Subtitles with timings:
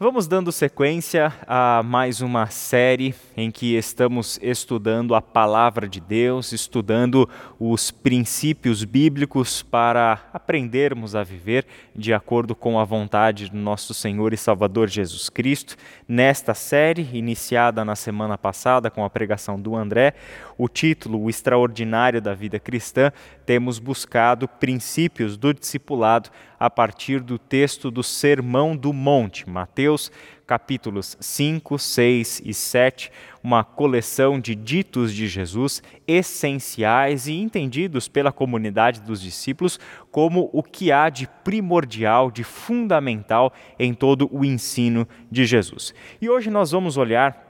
[0.00, 6.52] Vamos dando sequência a mais uma série em que estamos estudando a palavra de Deus,
[6.52, 7.28] estudando
[7.58, 11.66] os princípios bíblicos para aprendermos a viver
[11.96, 15.74] de acordo com a vontade do nosso Senhor e Salvador Jesus Cristo.
[16.06, 20.14] Nesta série, iniciada na semana passada com a pregação do André,
[20.56, 23.10] o título O Extraordinário da Vida Cristã,
[23.44, 30.10] temos buscado princípios do discipulado a partir do texto do Sermão do Monte, Mateus
[30.48, 33.12] capítulos 5, 6 e 7,
[33.44, 39.78] uma coleção de ditos de Jesus essenciais e entendidos pela comunidade dos discípulos
[40.10, 45.92] como o que há de primordial, de fundamental em todo o ensino de Jesus.
[46.18, 47.46] E hoje nós vamos olhar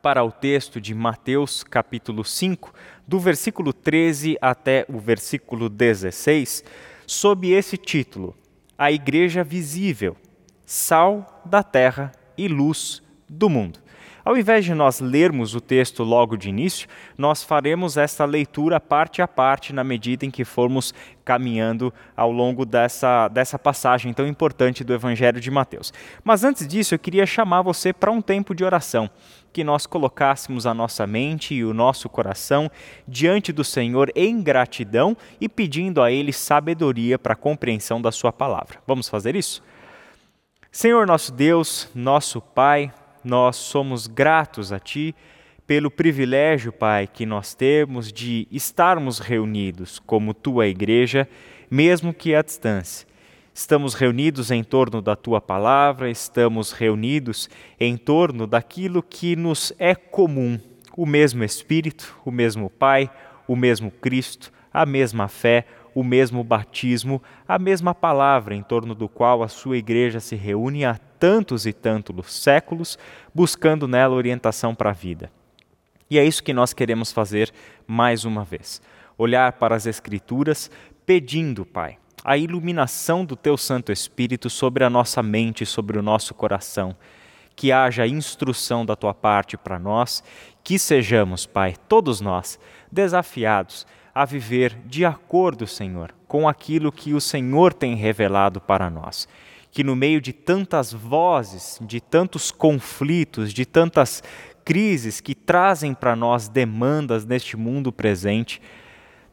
[0.00, 2.72] para o texto de Mateus capítulo 5,
[3.06, 6.64] do versículo 13 até o versículo 16,
[7.06, 8.34] sob esse título:
[8.78, 10.16] A Igreja Visível,
[10.64, 13.80] Sal da Terra e Luz do Mundo.
[14.28, 19.22] Ao invés de nós lermos o texto logo de início, nós faremos esta leitura parte
[19.22, 20.92] a parte na medida em que formos
[21.24, 25.94] caminhando ao longo dessa, dessa passagem tão importante do Evangelho de Mateus.
[26.22, 29.08] Mas antes disso, eu queria chamar você para um tempo de oração,
[29.50, 32.70] que nós colocássemos a nossa mente e o nosso coração
[33.08, 38.30] diante do Senhor em gratidão e pedindo a Ele sabedoria para a compreensão da Sua
[38.30, 38.78] palavra.
[38.86, 39.62] Vamos fazer isso?
[40.70, 42.92] Senhor nosso Deus, nosso Pai,
[43.28, 45.14] nós somos gratos a Ti
[45.66, 51.28] pelo privilégio, Pai, que nós temos de estarmos reunidos como Tua igreja,
[51.70, 53.06] mesmo que à distância.
[53.52, 59.94] Estamos reunidos em torno da Tua palavra, estamos reunidos em torno daquilo que nos é
[59.94, 60.58] comum:
[60.96, 63.10] o mesmo Espírito, o mesmo Pai,
[63.46, 69.06] o mesmo Cristo, a mesma fé, o mesmo batismo, a mesma palavra em torno do
[69.06, 72.98] qual a sua igreja se reúne há tantos e tantos séculos,
[73.34, 75.30] buscando nela orientação para a vida.
[76.10, 77.52] E é isso que nós queremos fazer
[77.86, 78.80] mais uma vez.
[79.16, 80.70] Olhar para as Escrituras
[81.04, 86.34] pedindo, Pai, a iluminação do Teu Santo Espírito sobre a nossa mente, sobre o nosso
[86.34, 86.96] coração.
[87.54, 90.22] Que haja instrução da Tua parte para nós,
[90.62, 92.58] que sejamos, Pai, todos nós,
[92.90, 99.28] desafiados a viver de acordo, Senhor, com aquilo que o Senhor tem revelado para nós.
[99.70, 104.22] Que no meio de tantas vozes, de tantos conflitos, de tantas
[104.64, 108.60] crises que trazem para nós demandas neste mundo presente,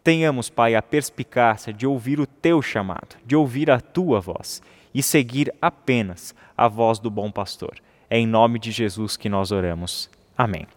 [0.04, 4.62] tenhamos, Pai, a perspicácia de ouvir o teu chamado, de ouvir a tua voz
[4.94, 7.76] e seguir apenas a voz do bom pastor.
[8.10, 10.10] É em nome de Jesus que nós oramos.
[10.38, 10.68] Amém.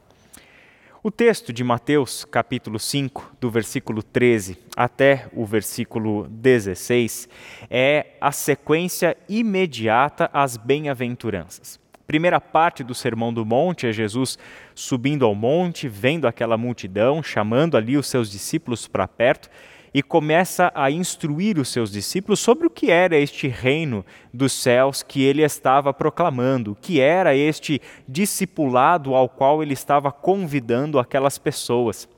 [1.01, 7.29] O texto de Mateus, capítulo 5, do versículo 13 até o versículo 16,
[7.71, 11.79] é a sequência imediata às bem-aventuranças.
[12.05, 14.37] Primeira parte do Sermão do Monte é Jesus
[14.75, 19.49] subindo ao monte, vendo aquela multidão, chamando ali os seus discípulos para perto
[19.93, 25.03] e começa a instruir os seus discípulos sobre o que era este reino dos céus
[25.03, 31.39] que ele estava proclamando, o que era este discipulado ao qual ele estava convidando aquelas
[31.39, 32.09] pessoas.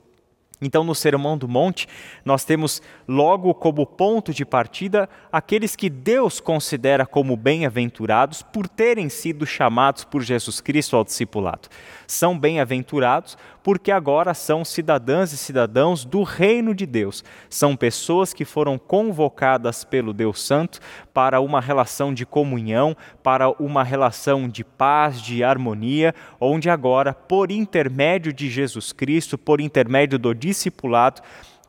[0.61, 1.87] Então, no Sermão do Monte,
[2.23, 9.09] nós temos logo como ponto de partida aqueles que Deus considera como bem-aventurados por terem
[9.09, 11.67] sido chamados por Jesus Cristo ao discipulado.
[12.11, 17.23] São bem-aventurados porque agora são cidadãs e cidadãos do reino de Deus.
[17.49, 20.81] São pessoas que foram convocadas pelo Deus Santo
[21.13, 27.49] para uma relação de comunhão, para uma relação de paz, de harmonia, onde agora, por
[27.49, 31.21] intermédio de Jesus Cristo, por intermédio do discipulado,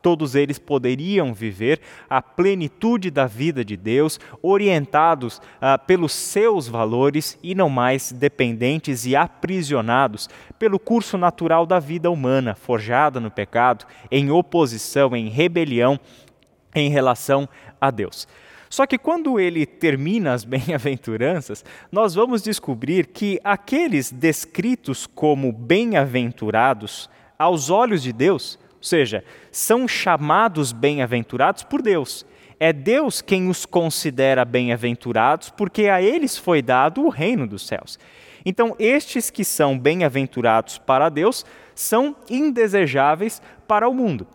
[0.03, 7.39] todos eles poderiam viver a plenitude da vida de Deus, orientados ah, pelos seus valores
[7.41, 13.85] e não mais dependentes e aprisionados pelo curso natural da vida humana, forjada no pecado,
[14.11, 15.97] em oposição, em rebelião
[16.75, 17.47] em relação
[17.79, 18.27] a Deus.
[18.69, 27.09] Só que quando ele termina as bem-aventuranças, nós vamos descobrir que aqueles descritos como bem-aventurados
[27.39, 32.25] aos olhos de Deus ou seja, são chamados bem-aventurados por Deus.
[32.59, 37.97] É Deus quem os considera bem-aventurados, porque a eles foi dado o reino dos céus.
[38.45, 44.27] Então, estes que são bem-aventurados para Deus são indesejáveis para o mundo.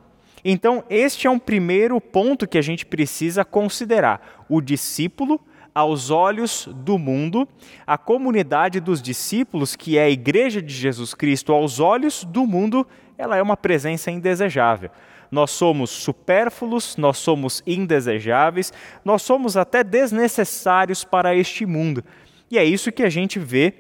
[0.43, 4.47] Então, este é um primeiro ponto que a gente precisa considerar.
[4.49, 5.39] O discípulo,
[5.75, 7.47] aos olhos do mundo,
[7.87, 12.87] a comunidade dos discípulos, que é a igreja de Jesus Cristo, aos olhos do mundo,
[13.19, 14.91] ela é uma presença indesejável.
[15.31, 18.73] Nós somos supérfluos, nós somos indesejáveis,
[19.05, 22.03] nós somos até desnecessários para este mundo.
[22.51, 23.75] E é isso que a gente vê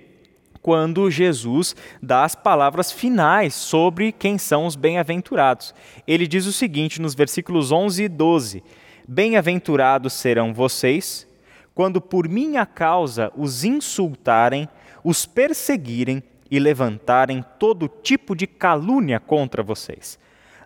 [0.61, 5.75] quando Jesus dá as palavras finais sobre quem são os bem-aventurados.
[6.06, 8.62] Ele diz o seguinte nos versículos 11 e 12:
[9.06, 11.26] Bem-aventurados serão vocês
[11.75, 14.69] quando por minha causa os insultarem,
[15.05, 16.20] os perseguirem
[16.50, 20.19] e levantarem todo tipo de calúnia contra vocês.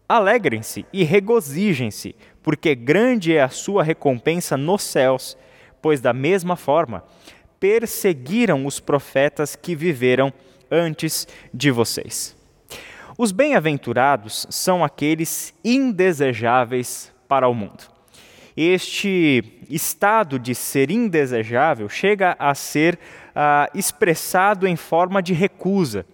[0.09, 5.37] Alegrem-se e regozijem-se, porque grande é a sua recompensa nos céus,
[5.81, 7.05] pois da mesma forma
[7.59, 10.33] perseguiram os profetas que viveram
[10.71, 12.37] antes de vocês.
[13.17, 17.85] Os bem-aventurados são aqueles indesejáveis para o mundo.
[18.57, 22.99] Este estado de ser indesejável chega a ser
[23.35, 26.07] ah, expressado em forma de recusa.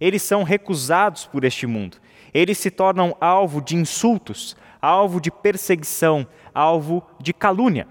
[0.00, 1.98] Eles são recusados por este mundo.
[2.34, 7.86] Eles se tornam alvo de insultos, alvo de perseguição, alvo de calúnia.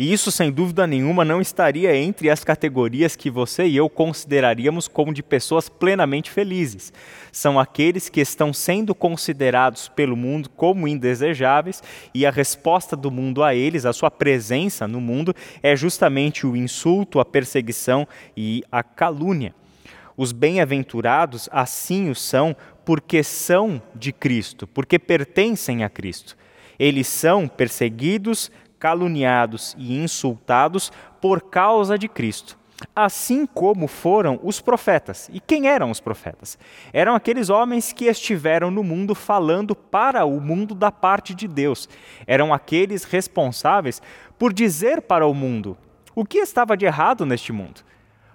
[0.00, 4.88] E isso, sem dúvida nenhuma, não estaria entre as categorias que você e eu consideraríamos
[4.88, 6.90] como de pessoas plenamente felizes.
[7.30, 11.82] São aqueles que estão sendo considerados pelo mundo como indesejáveis
[12.14, 16.56] e a resposta do mundo a eles, a sua presença no mundo, é justamente o
[16.56, 19.54] insulto, a perseguição e a calúnia.
[20.16, 22.56] Os bem-aventurados assim o são
[22.86, 26.38] porque são de Cristo, porque pertencem a Cristo.
[26.78, 28.50] Eles são perseguidos,
[28.80, 30.90] caluniados e insultados
[31.20, 32.58] por causa de Cristo.
[32.96, 35.28] Assim como foram os profetas.
[35.30, 36.58] E quem eram os profetas?
[36.94, 41.88] Eram aqueles homens que estiveram no mundo falando para o mundo da parte de Deus.
[42.26, 44.00] Eram aqueles responsáveis
[44.38, 45.76] por dizer para o mundo
[46.14, 47.82] o que estava de errado neste mundo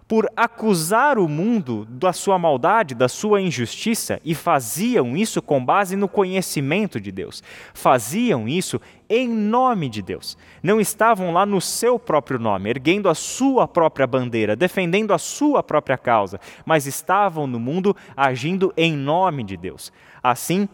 [0.08, 5.96] por acusar o mundo da sua maldade, da sua injustiça, e faziam isso com base
[5.96, 7.42] no conhecimento de Deus.
[7.74, 8.80] Faziam isso
[9.10, 10.38] em nome de Deus.
[10.62, 15.64] Não estavam lá no seu próprio nome, erguendo a sua própria bandeira, defendendo a sua
[15.64, 19.92] própria causa, mas estavam no mundo agindo em nome de Deus.
[20.22, 20.70] Assim,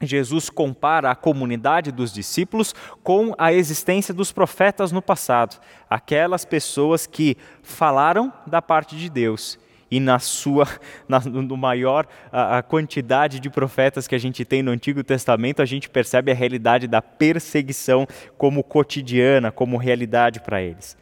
[0.00, 7.06] Jesus compara a comunidade dos discípulos com a existência dos profetas no passado, aquelas pessoas
[7.06, 9.58] que falaram da parte de Deus
[9.90, 10.66] e na sua,
[11.08, 15.60] na, no maior a, a, quantidade de profetas que a gente tem no Antigo Testamento,
[15.60, 18.06] a gente percebe a realidade da perseguição
[18.38, 20.96] como cotidiana, como realidade para eles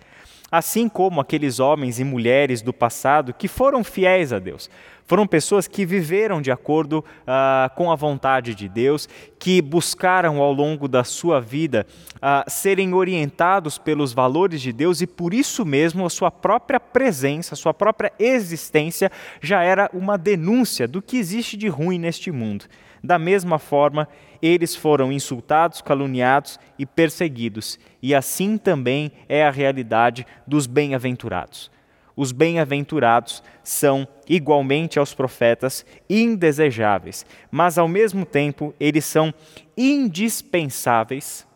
[0.50, 4.70] assim como aqueles homens e mulheres do passado que foram fiéis a Deus.
[5.08, 9.08] Foram pessoas que viveram de acordo uh, com a vontade de Deus,
[9.38, 15.06] que buscaram ao longo da sua vida uh, serem orientados pelos valores de Deus e
[15.06, 19.10] por isso mesmo a sua própria presença, a sua própria existência
[19.40, 22.66] já era uma denúncia do que existe de ruim neste mundo.
[23.02, 24.06] Da mesma forma,
[24.42, 31.77] eles foram insultados, caluniados e perseguidos, e assim também é a realidade dos bem-aventurados.
[32.20, 39.32] Os bem-aventurados são, igualmente aos profetas, indesejáveis, mas ao mesmo tempo eles são
[39.76, 41.46] indispensáveis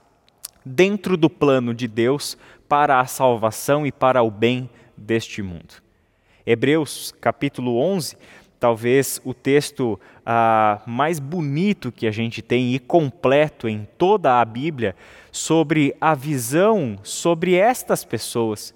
[0.65, 2.39] dentro do plano de Deus
[2.69, 5.83] para a salvação e para o bem deste mundo.
[6.47, 8.17] Hebreus capítulo 11
[8.61, 14.45] talvez o texto ah, mais bonito que a gente tem e completo em toda a
[14.45, 14.95] Bíblia
[15.33, 18.73] sobre a visão sobre estas pessoas,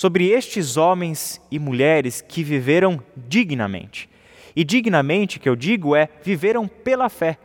[0.00, 4.08] sobre estes homens e mulheres que viveram dignamente.
[4.56, 7.36] E dignamente, que eu digo, é viveram pela fé.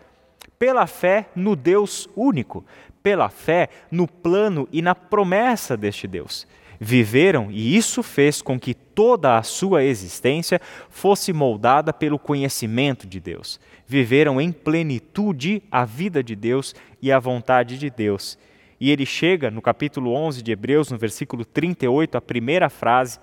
[0.58, 2.64] Pela fé no Deus único,
[3.04, 6.48] pela fé no plano e na promessa deste Deus
[6.80, 13.20] viveram e isso fez com que toda a sua existência fosse moldada pelo conhecimento de
[13.20, 13.60] Deus.
[13.88, 18.38] Viveram em plenitude a vida de Deus e a vontade de Deus.
[18.80, 23.20] E ele chega no capítulo 11 de Hebreus, no versículo 38, a primeira frase,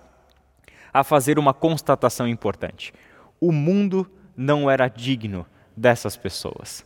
[0.92, 2.92] a fazer uma constatação importante.
[3.40, 6.84] O mundo não era digno dessas pessoas.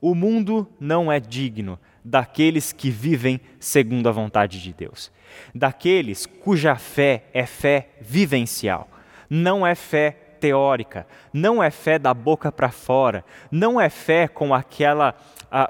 [0.00, 5.12] O mundo não é digno daqueles que vivem segundo a vontade de Deus,
[5.54, 8.88] daqueles cuja fé é fé vivencial,
[9.28, 14.54] não é fé teórica, não é fé da boca para fora, não é fé com
[14.54, 15.14] aquela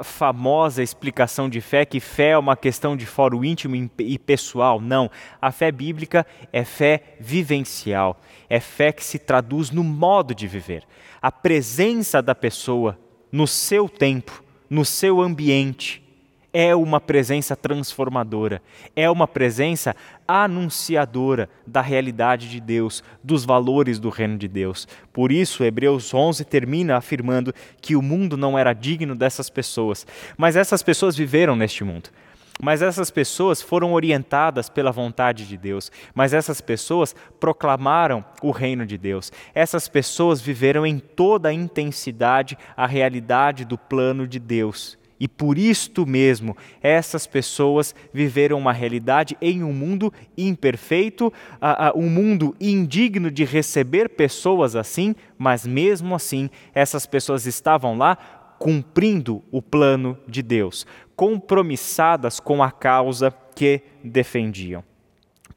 [0.02, 4.80] famosa explicação de fé que fé é uma questão de foro íntimo e pessoal.
[4.80, 5.10] Não,
[5.40, 10.84] a fé bíblica é fé vivencial, é fé que se traduz no modo de viver.
[11.22, 12.98] A presença da pessoa
[13.30, 16.02] no seu tempo, no seu ambiente,
[16.52, 18.62] é uma presença transformadora,
[18.96, 19.94] é uma presença
[20.26, 24.88] anunciadora da realidade de Deus, dos valores do reino de Deus.
[25.12, 30.56] Por isso, Hebreus 11 termina afirmando que o mundo não era digno dessas pessoas, mas
[30.56, 32.10] essas pessoas viveram neste mundo.
[32.60, 38.84] Mas essas pessoas foram orientadas pela vontade de Deus, mas essas pessoas proclamaram o reino
[38.84, 39.30] de Deus.
[39.54, 44.97] Essas pessoas viveram em toda a intensidade a realidade do plano de Deus.
[45.20, 51.32] E por isto mesmo, essas pessoas viveram uma realidade em um mundo imperfeito,
[51.94, 58.16] um mundo indigno de receber pessoas assim, mas mesmo assim, essas pessoas estavam lá
[58.58, 64.87] cumprindo o plano de Deus, compromissadas com a causa que defendiam.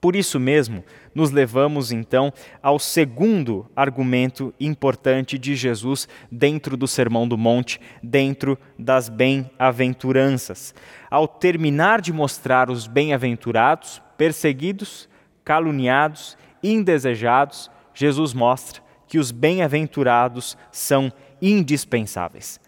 [0.01, 7.27] Por isso mesmo, nos levamos então ao segundo argumento importante de Jesus dentro do Sermão
[7.27, 10.74] do Monte, dentro das bem-aventuranças.
[11.10, 15.08] Ao terminar de mostrar os bem-aventurados, perseguidos,
[15.46, 22.60] caluniados, indesejados, Jesus mostra que os bem-aventurados são indispensáveis.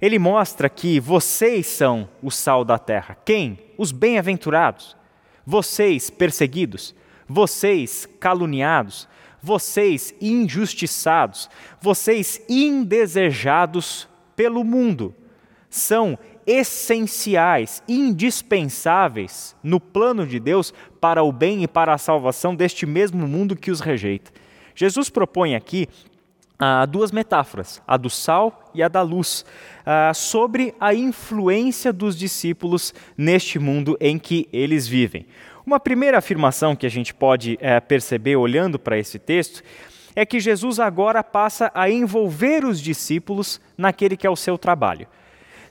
[0.00, 3.16] Ele mostra que vocês são o sal da terra.
[3.24, 3.58] Quem?
[3.78, 4.95] Os bem-aventurados.
[5.46, 6.94] Vocês perseguidos,
[7.28, 9.08] vocês caluniados,
[9.42, 11.48] vocês injustiçados,
[11.80, 15.14] vocês indesejados pelo mundo.
[15.70, 22.86] São essenciais, indispensáveis no plano de Deus para o bem e para a salvação deste
[22.86, 24.32] mesmo mundo que os rejeita.
[24.74, 25.88] Jesus propõe aqui
[26.58, 29.44] ah, duas metáforas, a do sal e a da luz,
[29.84, 35.26] ah, sobre a influência dos discípulos neste mundo em que eles vivem.
[35.64, 39.64] Uma primeira afirmação que a gente pode é, perceber olhando para esse texto
[40.14, 45.08] é que Jesus agora passa a envolver os discípulos naquele que é o seu trabalho.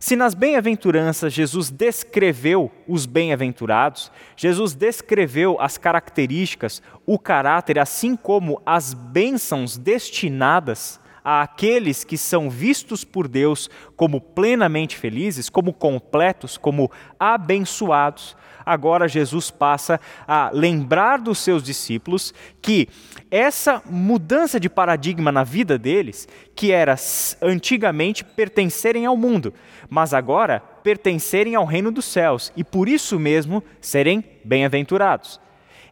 [0.06, 8.62] Se nas bem-aventuranças Jesus descreveu os bem-aventurados, Jesus descreveu as características, o caráter, assim como
[8.64, 16.92] as bênçãos destinadas àqueles que são vistos por Deus como plenamente felizes, como completos, como
[17.20, 22.88] abençoados, agora Jesus passa a lembrar dos seus discípulos que
[23.32, 26.96] essa mudança de paradigma na vida deles, que era
[27.42, 29.52] antigamente pertencerem ao mundo,
[29.90, 35.40] mas agora pertencerem ao reino dos céus e por isso mesmo serem bem-aventurados.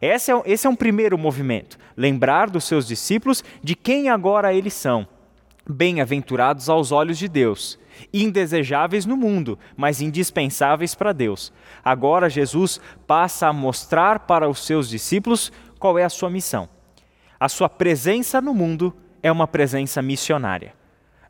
[0.00, 4.74] Esse é, esse é um primeiro movimento, lembrar dos seus discípulos de quem agora eles
[4.74, 5.08] são
[5.68, 7.78] bem-aventurados aos olhos de Deus,
[8.12, 11.52] indesejáveis no mundo, mas indispensáveis para Deus.
[11.84, 16.68] Agora Jesus passa a mostrar para os seus discípulos qual é a sua missão.
[17.38, 20.74] A sua presença no mundo é uma presença missionária.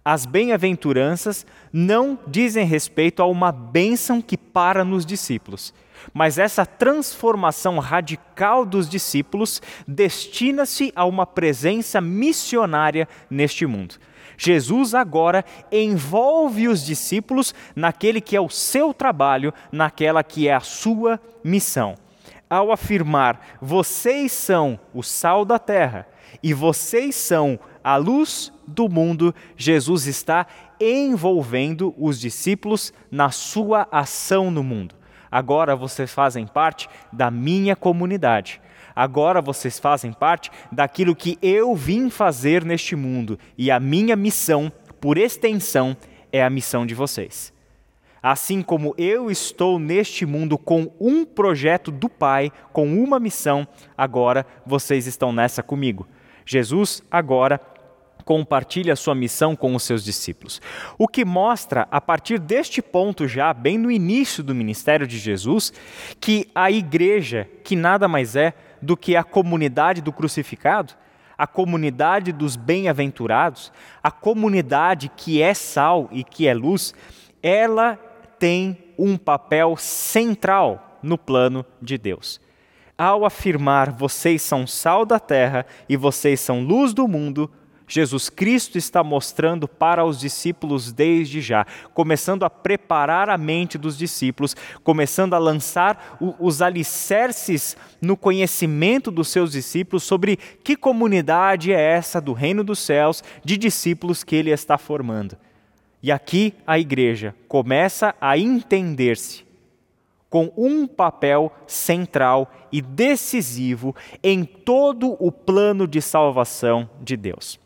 [0.04, 5.72] As bem-aventuranças não dizem respeito a uma bênção que para nos discípulos,
[6.12, 13.94] mas essa transformação radical dos discípulos destina-se a uma presença missionária neste mundo.
[14.36, 20.60] Jesus agora envolve os discípulos naquele que é o seu trabalho, naquela que é a
[20.60, 21.94] sua missão.
[22.48, 26.06] Ao afirmar, vocês são o sal da terra
[26.42, 30.46] e vocês são a luz do mundo, Jesus está
[30.80, 34.94] envolvendo os discípulos na sua ação no mundo.
[35.30, 38.60] Agora vocês fazem parte da minha comunidade
[38.94, 44.70] Agora vocês fazem parte daquilo que eu vim fazer neste mundo, e a minha missão,
[45.00, 45.96] por extensão,
[46.32, 47.52] é a missão de vocês.
[48.22, 54.46] Assim como eu estou neste mundo com um projeto do Pai, com uma missão, agora
[54.64, 56.08] vocês estão nessa comigo.
[56.46, 57.60] Jesus agora
[58.24, 60.60] compartilha sua missão com os seus discípulos.
[60.98, 65.72] O que mostra, a partir deste ponto, já bem no início do ministério de Jesus,
[66.18, 68.54] que a igreja, que nada mais é
[68.84, 70.94] do que a comunidade do crucificado,
[71.36, 73.72] a comunidade dos bem-aventurados,
[74.02, 76.94] a comunidade que é sal e que é luz,
[77.42, 77.96] ela
[78.38, 82.40] tem um papel central no plano de Deus.
[82.96, 87.50] Ao afirmar vocês são sal da terra e vocês são luz do mundo,
[87.86, 93.96] Jesus Cristo está mostrando para os discípulos desde já, começando a preparar a mente dos
[93.96, 101.80] discípulos, começando a lançar os alicerces no conhecimento dos seus discípulos sobre que comunidade é
[101.80, 105.36] essa do reino dos céus de discípulos que ele está formando.
[106.02, 109.44] E aqui a igreja começa a entender-se
[110.28, 117.63] com um papel central e decisivo em todo o plano de salvação de Deus.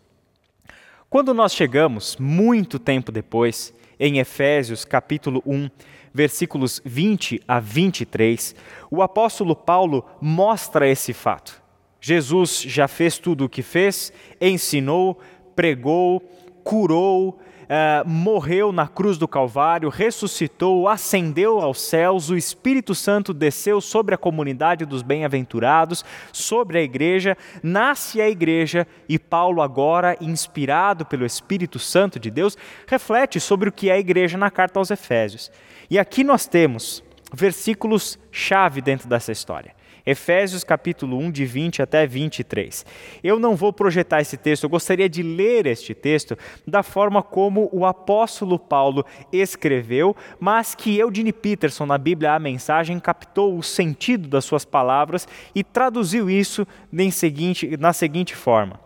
[1.11, 5.71] Quando nós chegamos, muito tempo depois, em Efésios capítulo 1,
[6.13, 8.55] versículos 20 a 23,
[8.91, 11.63] o apóstolo Paulo mostra esse fato.
[11.99, 15.19] Jesus já fez tudo o que fez, ensinou,
[15.57, 16.21] pregou,
[16.63, 23.79] curou, Uh, morreu na cruz do Calvário, ressuscitou, ascendeu aos céus, o Espírito Santo desceu
[23.79, 31.05] sobre a comunidade dos bem-aventurados, sobre a igreja, nasce a igreja e Paulo, agora inspirado
[31.05, 32.57] pelo Espírito Santo de Deus,
[32.87, 35.53] reflete sobre o que é a igreja na carta aos Efésios.
[35.91, 39.78] E aqui nós temos versículos chave dentro dessa história.
[40.09, 42.87] Efésios capítulo 1, de 20 até 23.
[43.23, 46.35] Eu não vou projetar esse texto, eu gostaria de ler este texto
[46.67, 52.99] da forma como o apóstolo Paulo escreveu, mas que Eugene Peterson, na Bíblia A Mensagem,
[52.99, 56.67] captou o sentido das suas palavras e traduziu isso
[57.11, 58.81] seguinte, na seguinte forma: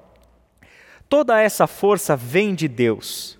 [1.08, 3.38] Toda essa força vem de Deus.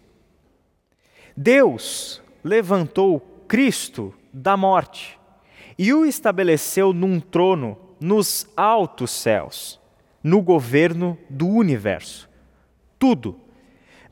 [1.37, 5.19] Deus levantou Cristo da morte
[5.79, 9.81] e o estabeleceu num trono nos altos céus,
[10.23, 12.29] no governo do universo.
[12.99, 13.38] Tudo,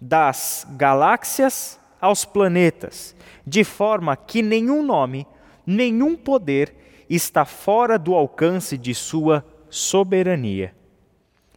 [0.01, 3.15] das galáxias aos planetas,
[3.47, 5.27] de forma que nenhum nome,
[5.67, 6.75] nenhum poder
[7.09, 10.75] está fora do alcance de sua soberania.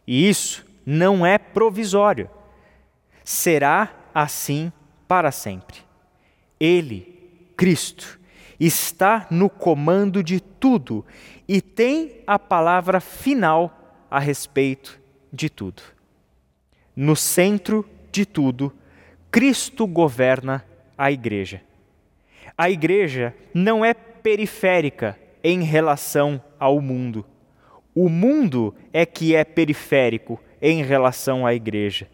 [0.05, 2.29] E isso não é provisório.
[3.24, 4.72] Será assim
[5.07, 5.77] para sempre.
[6.60, 8.19] Ele, Cristo,
[8.60, 11.05] está no comando de tudo
[11.48, 15.00] e tem a palavra final a respeito
[15.31, 15.81] de tudo.
[16.95, 18.72] No centro de tudo,
[19.31, 20.63] Cristo governa
[20.98, 21.62] a igreja.
[22.57, 27.25] A igreja não é periférica em relação ao mundo.
[27.95, 32.07] O mundo é que é periférico em relação à igreja.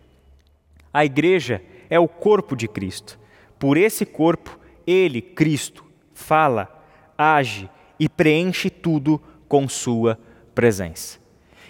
[0.94, 3.20] A igreja é o corpo de Cristo.
[3.60, 5.86] Por esse corpo, ele, Cristo,
[6.20, 6.70] fala,
[7.18, 10.20] age e preenche tudo com Sua
[10.54, 11.18] presença.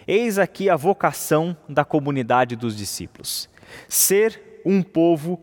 [0.07, 3.47] Eis aqui a vocação da comunidade dos discípulos:
[3.87, 5.39] ser um povo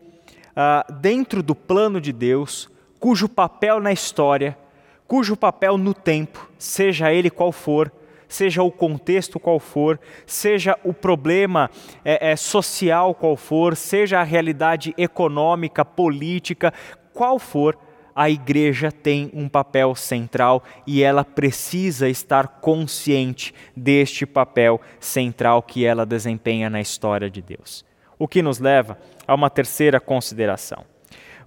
[0.51, 4.57] uh, dentro do plano de Deus, cujo papel na história,
[5.07, 7.91] cujo papel no tempo, seja ele qual for,
[8.27, 11.71] seja o contexto qual for, seja o problema
[12.03, 16.73] é, é, social qual for, seja a realidade econômica, política,
[17.13, 17.77] qual for,
[18.17, 25.85] a igreja tem um papel central e ela precisa estar consciente deste papel central que
[25.85, 27.85] ela desempenha na história de Deus.
[28.17, 30.83] O que nos leva a uma terceira consideração.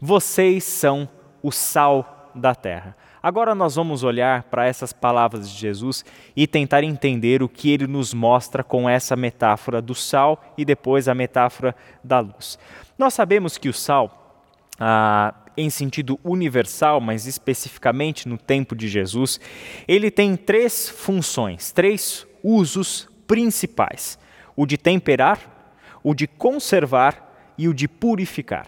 [0.01, 1.09] Vocês são
[1.43, 2.97] o sal da terra.
[3.21, 6.05] Agora nós vamos olhar para essas palavras de Jesus
[6.37, 11.09] e tentar entender o que ele nos mostra com essa metáfora do sal e depois
[11.09, 12.57] a metáfora da luz.
[12.97, 14.45] Nós sabemos que o sal,
[14.79, 19.39] ah, em sentido universal, mas especificamente no tempo de Jesus,
[19.87, 24.19] ele tem três funções, três usos principais:
[24.57, 28.67] o de temperar, o de conservar e o de purificar.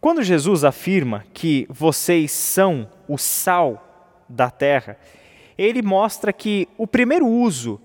[0.00, 4.98] Quando Jesus afirma que vocês são o sal da terra,
[5.56, 7.80] ele mostra que o primeiro uso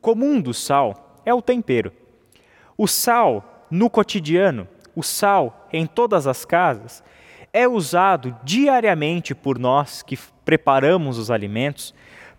[0.00, 1.92] comum do sal é o tempero.
[2.76, 4.66] O sal no cotidiano,
[4.96, 7.04] o sal em todas as casas,
[7.52, 11.94] é usado diariamente por nós que preparamos os alimentos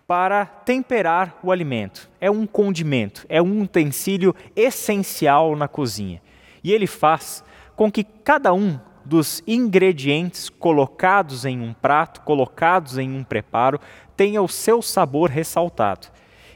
[0.06, 2.10] para temperar o alimento.
[2.20, 6.20] É um condimento, é um utensílio essencial na cozinha.
[6.62, 7.44] E ele faz
[7.76, 13.80] com que cada um dos ingredientes colocados em um prato, colocados em um preparo,
[14.16, 16.08] tenha o seu sabor ressaltado.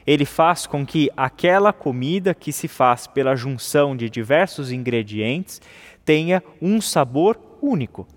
[0.05, 5.61] Ele faz com que aquela comida que se faz pela junção de diversos ingredientes
[6.05, 8.07] tenha um sabor único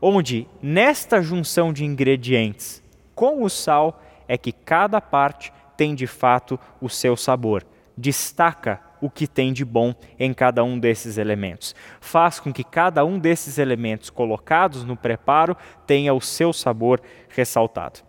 [0.00, 2.82] onde nesta junção de ingredientes
[3.14, 7.64] com o sal é que cada parte tem de fato o seu sabor.
[7.96, 11.74] Destaca o que tem de bom em cada um desses elementos.
[12.00, 18.00] Faz com que cada um desses elementos colocados no preparo tenha o seu sabor ressaltado.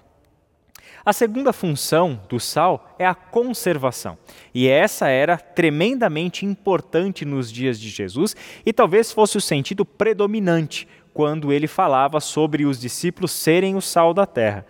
[1.04, 4.18] A segunda função do sal é a conservação.
[4.54, 10.88] E essa era tremendamente importante nos dias de Jesus e talvez fosse o sentido predominante
[11.14, 14.66] quando ele falava sobre os discípulos serem o sal da terra.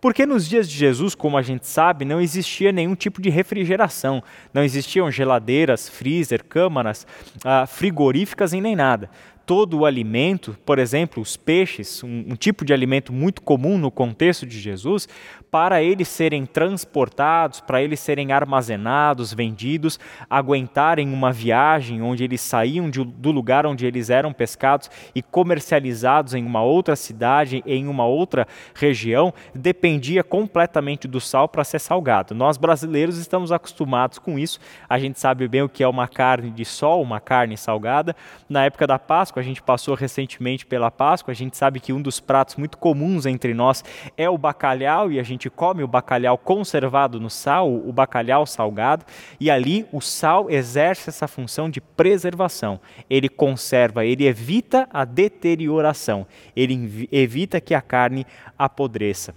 [0.00, 4.22] Porque nos dias de Jesus, como a gente sabe, não existia nenhum tipo de refrigeração,
[4.52, 7.06] não existiam geladeiras, freezer, câmaras
[7.44, 9.10] ah, frigoríficas e nem nada.
[9.46, 13.92] Todo o alimento, por exemplo, os peixes, um, um, tipo de alimento muito comum no
[13.92, 15.08] contexto de Jesus,
[15.52, 22.90] para eles serem transportados, para eles serem armazenados, vendidos, aguentarem uma viagem onde eles saíam
[22.90, 28.04] de, do lugar onde eles eram pescados e comercializados em uma outra cidade, em uma
[28.04, 32.34] outra região, dependia completamente do sal para ser salgado.
[32.34, 36.50] Nós brasileiros estamos acostumados com isso, a gente sabe bem o que é uma carne
[36.50, 38.16] de sol, uma carne salgada.
[38.48, 42.00] Na época da Páscoa, a gente passou recentemente pela Páscoa, a gente sabe que um
[42.00, 43.84] dos pratos muito comuns entre nós
[44.16, 49.04] é o bacalhau e a gente come o bacalhau conservado no sal, o bacalhau salgado,
[49.38, 52.80] e ali o sal exerce essa função de preservação.
[53.08, 58.26] Ele conserva, ele evita a deterioração, ele evita que a carne
[58.58, 59.34] apodreça.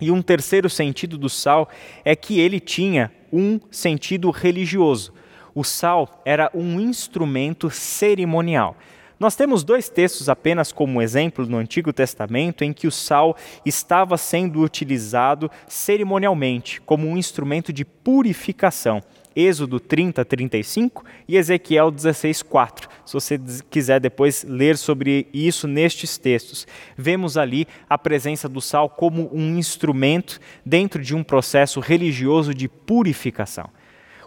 [0.00, 1.68] E um terceiro sentido do sal
[2.04, 5.12] é que ele tinha um sentido religioso.
[5.54, 8.76] O sal era um instrumento cerimonial.
[9.18, 14.16] Nós temos dois textos apenas como exemplo no Antigo Testamento em que o sal estava
[14.16, 19.02] sendo utilizado cerimonialmente como um instrumento de purificação.
[19.34, 22.88] Êxodo 30, 35 e Ezequiel 16, 4.
[23.04, 28.88] Se você quiser depois ler sobre isso nestes textos, vemos ali a presença do sal
[28.88, 33.68] como um instrumento dentro de um processo religioso de purificação.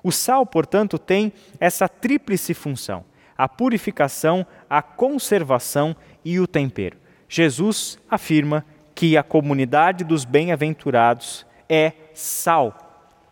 [0.03, 3.05] O sal, portanto, tem essa tríplice função:
[3.37, 6.97] a purificação, a conservação e o tempero.
[7.27, 12.75] Jesus afirma que a comunidade dos bem-aventurados é sal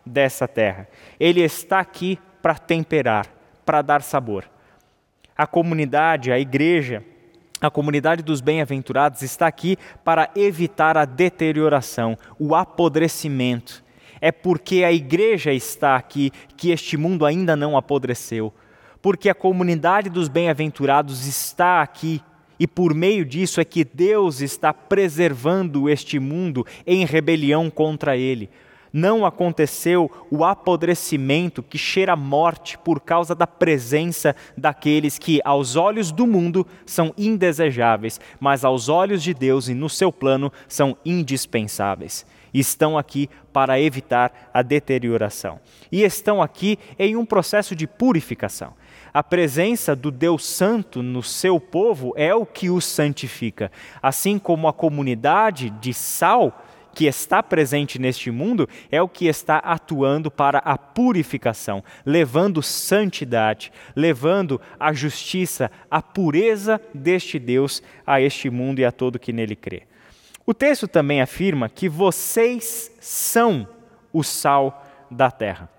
[0.06, 0.88] dessa terra.
[1.20, 3.28] Ele está aqui para temperar,
[3.66, 4.50] para dar sabor.
[5.38, 7.04] A comunidade, a igreja,
[7.62, 13.84] a comunidade dos bem-aventurados está aqui para evitar a deterioração, o apodrecimento.
[14.22, 18.54] É porque a igreja está aqui que este mundo ainda não apodreceu
[19.02, 22.22] porque a comunidade dos bem-aventurados está aqui
[22.60, 28.50] e por meio disso é que Deus está preservando este mundo em rebelião contra ele.
[28.92, 36.12] Não aconteceu o apodrecimento que cheira morte por causa da presença daqueles que, aos olhos
[36.12, 42.26] do mundo, são indesejáveis, mas aos olhos de Deus e no seu plano são indispensáveis.
[42.52, 45.60] Estão aqui para evitar a deterioração.
[45.92, 48.74] E estão aqui em um processo de purificação.
[49.14, 53.72] A presença do Deus Santo no seu povo é o que os santifica.
[54.02, 59.58] Assim como a comunidade de sal que está presente neste mundo é o que está
[59.58, 68.50] atuando para a purificação, levando santidade, levando a justiça, a pureza deste Deus a este
[68.50, 69.84] mundo e a todo que nele crê.
[70.46, 73.68] O texto também afirma que vocês são
[74.12, 75.79] o sal da terra.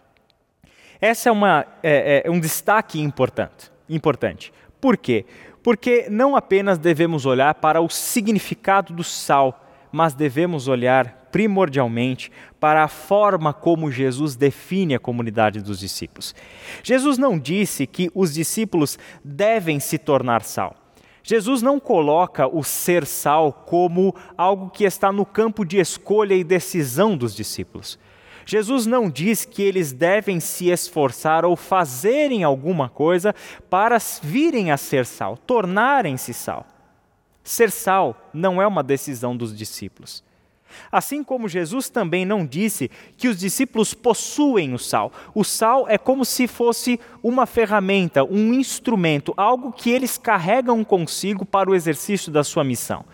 [1.00, 4.52] Essa é, uma, é, é um destaque importante, importante.
[4.80, 5.24] Por quê?
[5.62, 12.82] Porque não apenas devemos olhar para o significado do sal, mas devemos olhar primordialmente para
[12.84, 16.34] a forma como Jesus define a comunidade dos discípulos.
[16.82, 20.76] Jesus não disse que os discípulos devem se tornar sal.
[21.22, 26.42] Jesus não coloca o ser sal como algo que está no campo de escolha e
[26.42, 27.98] decisão dos discípulos.
[28.50, 33.32] Jesus não diz que eles devem se esforçar ou fazerem alguma coisa
[33.70, 36.66] para virem a ser sal, tornarem-se sal.
[37.44, 40.24] Ser sal não é uma decisão dos discípulos.
[40.90, 45.12] Assim como Jesus também não disse que os discípulos possuem o sal.
[45.32, 51.46] O sal é como se fosse uma ferramenta, um instrumento, algo que eles carregam consigo
[51.46, 53.04] para o exercício da sua missão.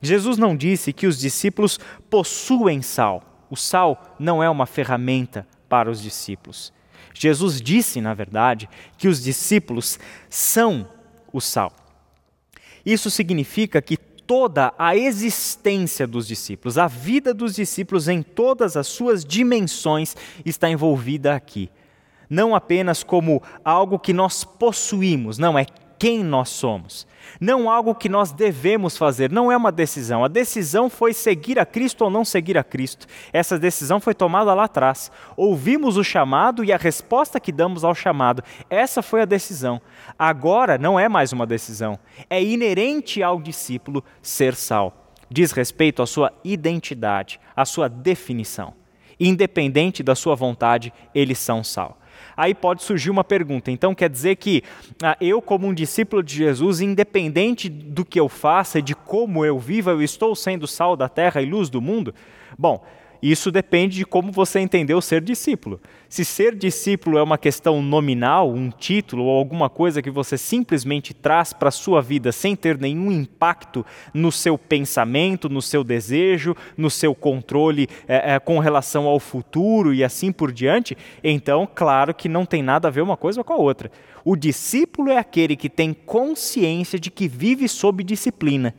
[0.00, 1.76] Jesus não disse que os discípulos
[2.08, 6.72] possuem sal o sal não é uma ferramenta para os discípulos.
[7.14, 10.88] Jesus disse, na verdade, que os discípulos são
[11.32, 11.72] o sal.
[12.84, 18.86] Isso significa que toda a existência dos discípulos, a vida dos discípulos em todas as
[18.86, 21.70] suas dimensões está envolvida aqui.
[22.28, 25.66] Não apenas como algo que nós possuímos, não, é
[25.98, 27.06] quem nós somos.
[27.40, 30.24] Não algo que nós devemos fazer, não é uma decisão.
[30.24, 33.06] A decisão foi seguir a Cristo ou não seguir a Cristo.
[33.32, 35.10] Essa decisão foi tomada lá atrás.
[35.36, 38.42] Ouvimos o chamado e a resposta que damos ao chamado.
[38.70, 39.80] Essa foi a decisão.
[40.18, 41.98] Agora não é mais uma decisão.
[42.30, 45.12] É inerente ao discípulo ser sal.
[45.28, 48.72] Diz respeito à sua identidade, à sua definição.
[49.18, 51.98] Independente da sua vontade, eles são sal.
[52.36, 53.70] Aí pode surgir uma pergunta.
[53.70, 54.62] Então quer dizer que
[55.02, 59.58] ah, eu, como um discípulo de Jesus, independente do que eu faça, de como eu
[59.58, 62.14] viva, eu estou sendo sal da terra e luz do mundo?
[62.58, 62.84] Bom,
[63.22, 65.80] isso depende de como você entendeu ser discípulo.
[66.08, 71.12] Se ser discípulo é uma questão nominal, um título ou alguma coisa que você simplesmente
[71.12, 76.54] traz para a sua vida sem ter nenhum impacto no seu pensamento, no seu desejo,
[76.76, 82.14] no seu controle é, é, com relação ao futuro e assim por diante, então, claro
[82.14, 83.90] que não tem nada a ver uma coisa com a outra.
[84.24, 88.74] O discípulo é aquele que tem consciência de que vive sob disciplina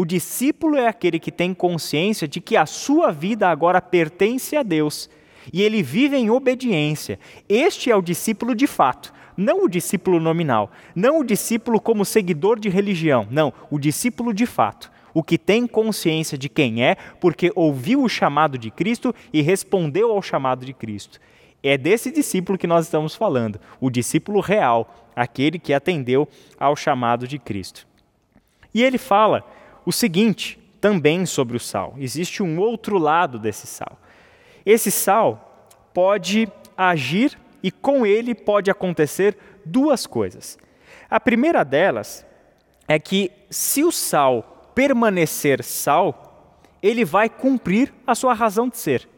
[0.00, 4.62] o discípulo é aquele que tem consciência de que a sua vida agora pertence a
[4.62, 5.10] Deus
[5.52, 7.18] e ele vive em obediência.
[7.48, 12.60] Este é o discípulo de fato, não o discípulo nominal, não o discípulo como seguidor
[12.60, 14.88] de religião, não, o discípulo de fato.
[15.12, 20.12] O que tem consciência de quem é, porque ouviu o chamado de Cristo e respondeu
[20.12, 21.18] ao chamado de Cristo.
[21.60, 27.26] É desse discípulo que nós estamos falando, o discípulo real, aquele que atendeu ao chamado
[27.26, 27.84] de Cristo.
[28.72, 29.57] E ele fala
[29.88, 33.98] o seguinte também sobre o sal: existe um outro lado desse sal.
[34.66, 36.46] Esse sal pode
[36.76, 40.58] agir e com ele pode acontecer duas coisas.
[41.08, 42.26] A primeira delas
[42.86, 49.08] é que se o sal permanecer sal, ele vai cumprir a sua razão de ser.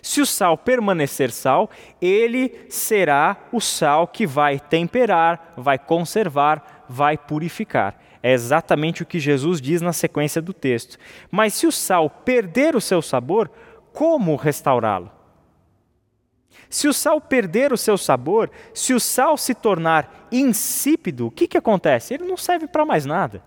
[0.00, 1.68] Se o sal permanecer sal,
[2.00, 7.96] ele será o sal que vai temperar, vai conservar, vai purificar.
[8.22, 10.96] É exatamente o que Jesus diz na sequência do texto.
[11.30, 13.50] Mas se o sal perder o seu sabor,
[13.92, 15.10] como restaurá-lo?
[16.70, 21.48] Se o sal perder o seu sabor, se o sal se tornar insípido, o que,
[21.48, 22.14] que acontece?
[22.14, 23.42] Ele não serve para mais nada.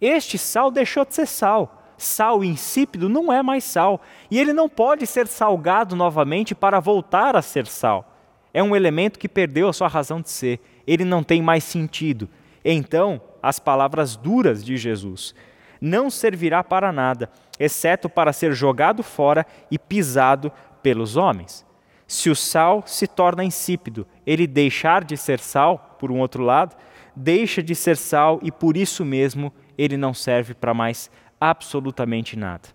[0.00, 1.82] Este sal deixou de ser sal.
[1.96, 4.00] Sal insípido não é mais sal.
[4.30, 8.12] E ele não pode ser salgado novamente para voltar a ser sal.
[8.52, 10.60] É um elemento que perdeu a sua razão de ser.
[10.86, 12.28] Ele não tem mais sentido.
[12.64, 15.34] Então, as palavras duras de Jesus:
[15.80, 21.66] Não servirá para nada, exceto para ser jogado fora e pisado pelos homens.
[22.06, 26.76] Se o sal se torna insípido, ele deixar de ser sal, por um outro lado,
[27.16, 32.68] deixa de ser sal e por isso mesmo ele não serve para mais absolutamente nada.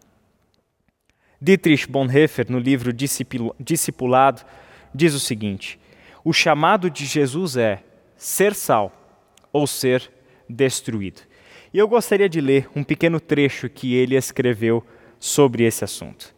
[1.39, 4.41] Dietrich Bonhoeffer, no livro Discipulado,
[4.93, 5.79] diz o seguinte:
[6.23, 7.83] o chamado de Jesus é
[8.15, 8.91] ser sal
[9.51, 10.11] ou ser
[10.49, 11.21] destruído.
[11.73, 14.83] E eu gostaria de ler um pequeno trecho que ele escreveu
[15.19, 16.33] sobre esse assunto.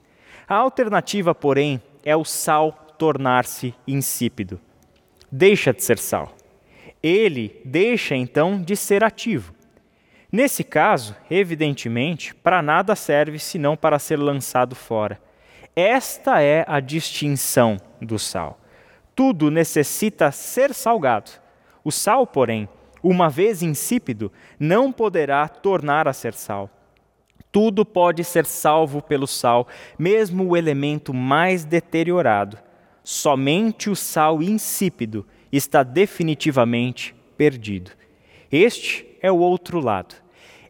[0.48, 4.60] A alternativa, porém, é o sal tornar-se insípido.
[5.32, 6.36] Deixa de ser sal.
[7.02, 9.54] Ele deixa então de ser ativo.
[10.32, 15.20] Nesse caso, evidentemente, para nada serve senão para ser lançado fora.
[15.76, 18.60] Esta é a distinção do sal.
[19.16, 21.32] Tudo necessita ser salgado.
[21.84, 22.68] O sal, porém,
[23.02, 26.70] uma vez insípido, não poderá tornar a ser sal.
[27.52, 32.58] Tudo pode ser salvo pelo sal, mesmo o elemento mais deteriorado.
[33.04, 37.92] Somente o sal insípido está definitivamente perdido.
[38.52, 40.16] Este é o outro lado.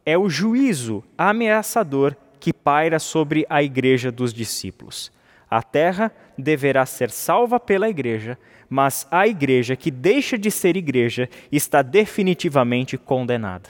[0.06, 5.12] É o juízo ameaçador que paira sobre a igreja dos discípulos.
[5.50, 8.38] A terra deverá ser salva pela igreja,
[8.70, 13.70] mas a igreja que deixa de ser igreja está definitivamente condenada.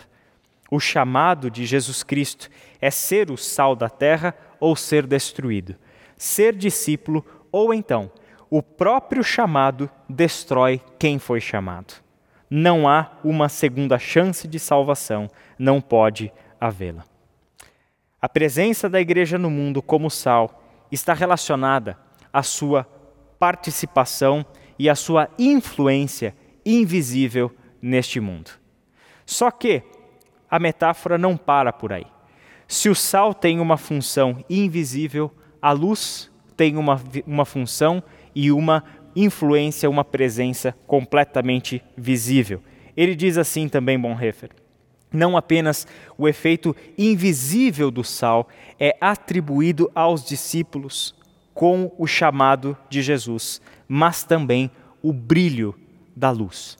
[0.69, 2.49] O chamado de Jesus Cristo
[2.81, 5.75] é ser o sal da terra ou ser destruído,
[6.17, 8.11] ser discípulo ou então
[8.49, 11.93] o próprio chamado destrói quem foi chamado.
[12.49, 17.05] Não há uma segunda chance de salvação, não pode havê-la.
[18.19, 21.97] A presença da igreja no mundo como sal está relacionada
[22.31, 22.83] à sua
[23.37, 24.45] participação
[24.77, 28.51] e a sua influência invisível neste mundo.
[29.25, 29.83] Só que
[30.49, 32.05] a metáfora não para por aí.
[32.67, 38.03] Se o sal tem uma função invisível, a luz tem uma, uma função
[38.35, 38.83] e uma
[39.15, 42.61] influência, uma presença completamente visível.
[42.95, 44.51] Ele diz assim também, Bonhoeffer:
[45.11, 48.47] não apenas o efeito invisível do sal
[48.79, 51.15] é atribuído aos discípulos
[51.53, 55.75] com o chamado de Jesus, mas também o brilho
[56.15, 56.77] da luz.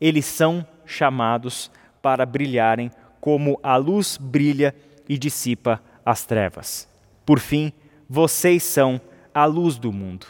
[0.00, 1.70] Eles são chamados
[2.02, 2.90] para brilharem
[3.20, 4.74] como a luz brilha
[5.08, 6.88] e dissipa as trevas.
[7.24, 7.72] Por fim,
[8.08, 9.00] vocês são
[9.34, 10.26] a luz do mundo.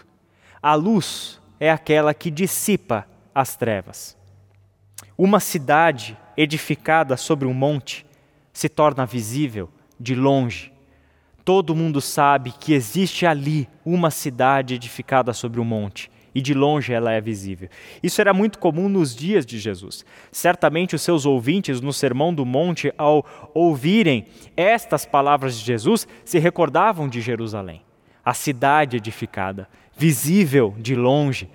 [0.62, 4.16] A luz é aquela que dissipa as trevas.
[5.22, 8.06] Uma cidade edificada sobre um monte
[8.54, 9.68] se torna visível
[10.00, 10.72] de longe.
[11.44, 16.94] Todo mundo sabe que existe ali uma cidade edificada sobre um monte e de longe
[16.94, 17.68] ela é visível.
[18.02, 20.06] Isso era muito comum nos dias de Jesus.
[20.32, 26.38] Certamente os seus ouvintes no Sermão do Monte, ao ouvirem estas palavras de Jesus, se
[26.38, 27.82] recordavam de Jerusalém.
[28.24, 31.50] a cidade edificada, visível de longe.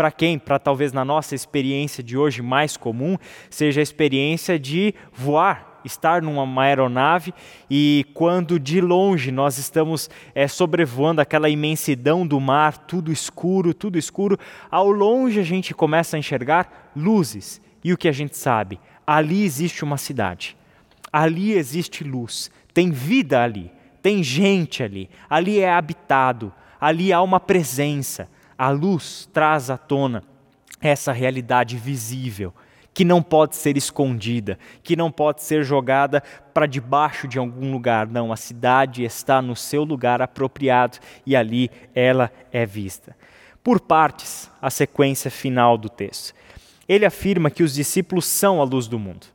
[0.00, 0.38] Para quem?
[0.38, 3.18] Para talvez na nossa experiência de hoje mais comum,
[3.50, 7.34] seja a experiência de voar, estar numa aeronave
[7.70, 13.98] e quando de longe nós estamos é, sobrevoando aquela imensidão do mar, tudo escuro, tudo
[13.98, 14.38] escuro,
[14.70, 17.60] ao longe a gente começa a enxergar luzes.
[17.84, 18.80] E o que a gente sabe?
[19.06, 20.56] Ali existe uma cidade,
[21.12, 27.38] ali existe luz, tem vida ali, tem gente ali, ali é habitado, ali há uma
[27.38, 28.30] presença.
[28.60, 30.22] A luz traz à tona
[30.82, 32.52] essa realidade visível
[32.92, 38.06] que não pode ser escondida, que não pode ser jogada para debaixo de algum lugar.
[38.06, 43.16] Não, a cidade está no seu lugar apropriado e ali ela é vista.
[43.64, 46.34] Por partes, a sequência final do texto.
[46.86, 49.26] Ele afirma que os discípulos são a luz do mundo.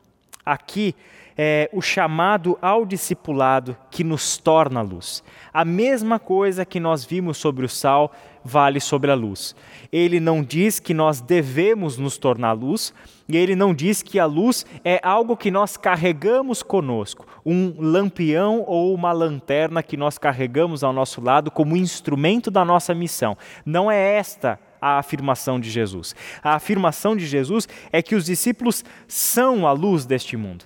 [0.45, 0.93] Aqui
[1.37, 5.23] é, o chamado ao discipulado que nos torna luz.
[5.53, 8.11] A mesma coisa que nós vimos sobre o sal
[8.43, 9.55] vale sobre a luz.
[9.91, 12.93] Ele não diz que nós devemos nos tornar luz,
[13.27, 18.63] e ele não diz que a luz é algo que nós carregamos conosco, um lampião
[18.67, 23.35] ou uma lanterna que nós carregamos ao nosso lado como instrumento da nossa missão.
[23.65, 26.15] Não é esta a afirmação de Jesus.
[26.43, 30.65] A afirmação de Jesus é que os discípulos são a luz deste mundo.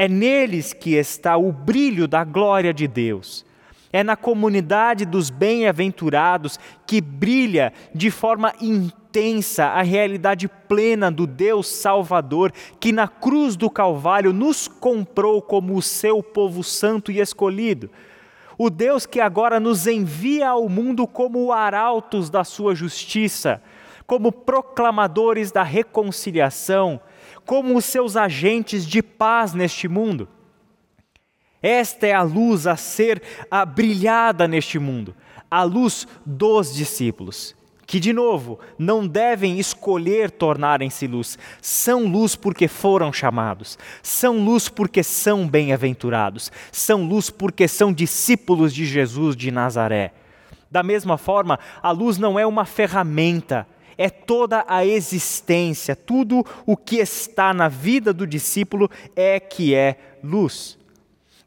[0.00, 3.44] É neles que está o brilho da glória de Deus.
[3.92, 6.56] É na comunidade dos bem-aventurados
[6.86, 13.68] que brilha de forma intensa a realidade plena do Deus Salvador, que na cruz do
[13.68, 17.90] Calvário nos comprou como o seu povo santo e escolhido.
[18.56, 23.60] O Deus que agora nos envia ao mundo como arautos da sua justiça,
[24.06, 27.00] como proclamadores da reconciliação,
[27.48, 30.28] como os seus agentes de paz neste mundo.
[31.62, 35.16] Esta é a luz a ser a brilhada neste mundo,
[35.50, 37.56] a luz dos discípulos,
[37.86, 44.68] que de novo não devem escolher tornarem-se luz, são luz porque foram chamados, são luz
[44.68, 50.12] porque são bem-aventurados, são luz porque são discípulos de Jesus de Nazaré.
[50.70, 53.66] Da mesma forma, a luz não é uma ferramenta,
[53.98, 59.98] é toda a existência, tudo o que está na vida do discípulo é que é
[60.22, 60.78] luz.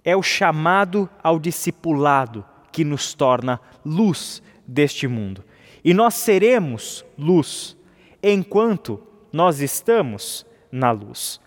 [0.03, 5.45] É o chamado ao discipulado que nos torna luz deste mundo.
[5.83, 7.77] E nós seremos luz
[8.21, 11.39] enquanto nós estamos na luz.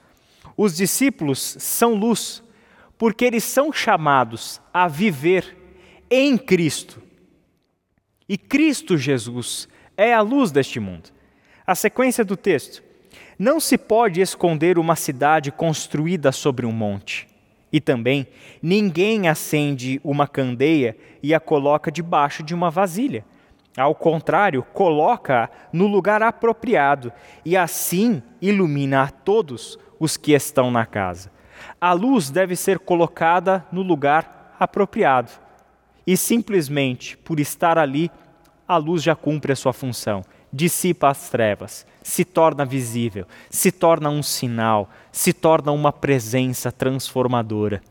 [0.56, 2.42] Os discípulos são luz
[2.96, 5.54] porque eles são chamados a viver
[6.10, 7.02] em Cristo.
[8.26, 11.10] E Cristo Jesus é a luz deste mundo.
[11.66, 12.82] A sequência do texto.
[13.38, 17.26] Não se pode esconder uma cidade construída sobre um monte.
[17.72, 18.26] E também,
[18.62, 23.24] ninguém acende uma candeia e a coloca debaixo de uma vasilha.
[23.76, 27.12] Ao contrário, coloca-a no lugar apropriado
[27.44, 31.32] e assim ilumina a todos os que estão na casa.
[31.80, 35.32] A luz deve ser colocada no lugar apropriado.
[36.06, 38.10] E simplesmente por estar ali,
[38.66, 44.08] a luz já cumpre a sua função, dissipa as trevas, se torna visível, se torna
[44.10, 47.82] um sinal, se torna uma presença transformadora.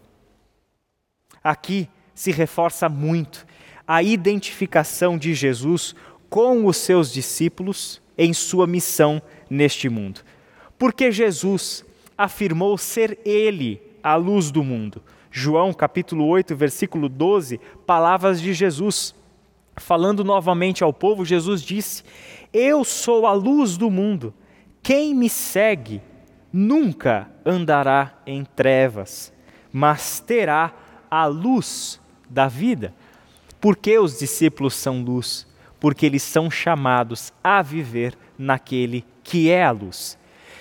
[1.43, 3.45] Aqui se reforça muito
[3.87, 5.93] a identificação de Jesus
[6.29, 10.21] com os seus discípulos em sua missão neste mundo.
[10.77, 11.85] Porque Jesus
[12.17, 15.01] afirmou ser ele a luz do mundo.
[15.31, 19.15] João capítulo 8, versículo 12, palavras de Jesus.
[19.77, 22.03] Falando novamente ao povo, Jesus disse:
[22.51, 24.33] Eu sou a luz do mundo.
[24.81, 26.01] Quem me segue
[26.51, 29.33] nunca andará em trevas,
[29.71, 30.73] mas terá
[31.09, 32.93] a luz da vida.
[33.59, 35.47] Por que os discípulos são luz?
[35.79, 40.17] Porque eles são chamados a viver naquele que é a luz.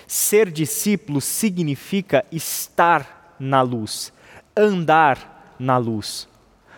[0.07, 4.11] Ser discípulo significa estar na luz,
[4.55, 6.27] andar na luz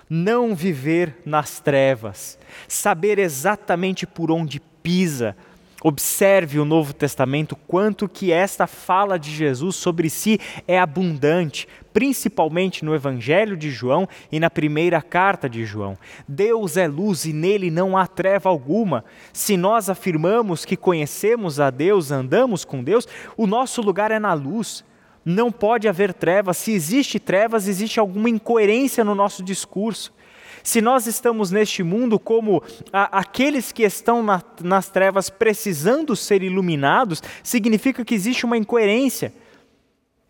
[0.10, 2.38] não viver nas trevas,
[2.68, 5.36] saber exatamente por onde pisa.
[5.84, 12.84] Observe o Novo Testamento quanto que esta fala de Jesus sobre si é abundante, principalmente
[12.84, 15.96] no Evangelho de João e na primeira carta de João.
[16.28, 19.06] Deus é luz e nele não há treva alguma.
[19.32, 24.34] Se nós afirmamos que conhecemos a Deus, andamos com Deus, o nosso lugar é na
[24.34, 24.84] luz
[25.26, 26.58] não pode haver trevas.
[26.58, 30.14] Se existe trevas, existe alguma incoerência no nosso discurso.
[30.62, 32.62] Se nós estamos neste mundo como
[32.94, 39.34] a, aqueles que estão na, nas trevas precisando ser iluminados, significa que existe uma incoerência,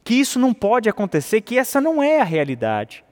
[0.04, 3.04] que isso não pode acontecer, que essa não é a realidade.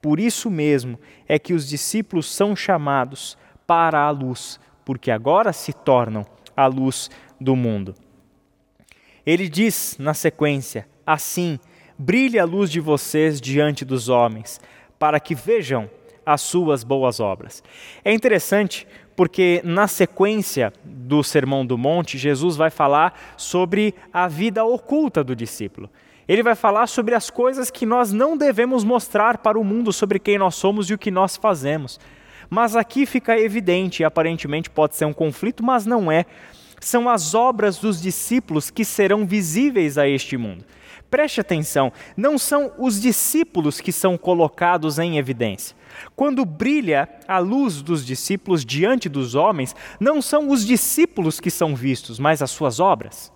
[0.00, 3.36] Por isso mesmo é que os discípulos são chamados
[3.66, 6.24] para a luz, porque agora se tornam
[6.56, 7.10] a luz
[7.40, 7.94] do mundo.
[9.26, 11.58] Ele diz na sequência: Assim,
[11.98, 14.60] brilhe a luz de vocês diante dos homens,
[14.98, 15.88] para que vejam
[16.26, 17.62] as suas boas obras.
[18.04, 18.86] É interessante
[19.16, 25.34] porque na sequência do Sermão do Monte, Jesus vai falar sobre a vida oculta do
[25.34, 25.88] discípulo.
[26.28, 30.18] Ele vai falar sobre as coisas que nós não devemos mostrar para o mundo sobre
[30.18, 31.98] quem nós somos e o que nós fazemos.
[32.50, 36.26] Mas aqui fica evidente, aparentemente pode ser um conflito, mas não é.
[36.78, 40.66] São as obras dos discípulos que serão visíveis a este mundo.
[41.10, 45.74] Preste atenção, não são os discípulos que são colocados em evidência.
[46.14, 51.74] Quando brilha a luz dos discípulos diante dos homens, não são os discípulos que são
[51.74, 53.32] vistos, mas as suas obras.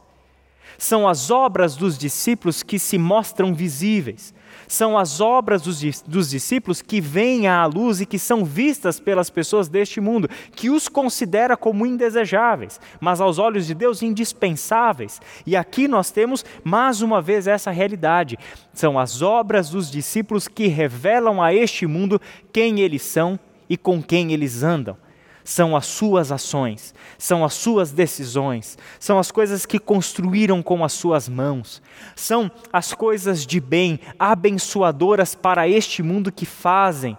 [0.76, 4.34] São as obras dos discípulos que se mostram visíveis
[4.66, 9.30] são as obras dos, dos discípulos que vêm à luz e que são vistas pelas
[9.30, 15.20] pessoas deste mundo, que os considera como indesejáveis, mas aos olhos de Deus indispensáveis.
[15.46, 18.38] E aqui nós temos mais uma vez essa realidade.
[18.72, 22.20] São as obras dos discípulos que revelam a este mundo
[22.52, 23.38] quem eles são
[23.68, 24.96] e com quem eles andam
[25.44, 30.92] são as suas ações, são as suas decisões, são as coisas que construíram com as
[30.92, 31.82] suas mãos,
[32.14, 37.16] são as coisas de bem, abençoadoras para este mundo que fazem,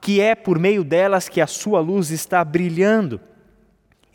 [0.00, 3.20] que é por meio delas que a sua luz está brilhando.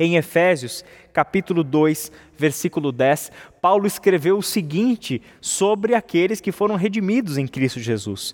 [0.01, 7.37] Em Efésios, capítulo 2, versículo 10, Paulo escreveu o seguinte sobre aqueles que foram redimidos
[7.37, 8.33] em Cristo Jesus: